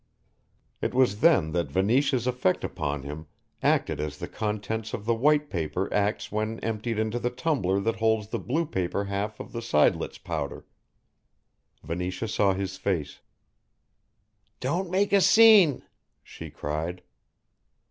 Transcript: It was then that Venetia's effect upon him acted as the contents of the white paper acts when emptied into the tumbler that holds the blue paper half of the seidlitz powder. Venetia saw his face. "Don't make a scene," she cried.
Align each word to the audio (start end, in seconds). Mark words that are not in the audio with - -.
It 0.81 0.95
was 0.95 1.19
then 1.19 1.51
that 1.51 1.69
Venetia's 1.71 2.25
effect 2.25 2.63
upon 2.63 3.03
him 3.03 3.27
acted 3.61 3.99
as 3.99 4.17
the 4.17 4.27
contents 4.27 4.95
of 4.95 5.05
the 5.05 5.13
white 5.13 5.47
paper 5.51 5.93
acts 5.93 6.31
when 6.31 6.59
emptied 6.61 6.97
into 6.97 7.19
the 7.19 7.29
tumbler 7.29 7.79
that 7.81 7.97
holds 7.97 8.29
the 8.29 8.39
blue 8.39 8.65
paper 8.65 9.03
half 9.03 9.39
of 9.39 9.51
the 9.51 9.61
seidlitz 9.61 10.17
powder. 10.17 10.65
Venetia 11.83 12.27
saw 12.27 12.55
his 12.55 12.77
face. 12.77 13.19
"Don't 14.59 14.89
make 14.89 15.13
a 15.13 15.21
scene," 15.21 15.83
she 16.23 16.49
cried. 16.49 17.03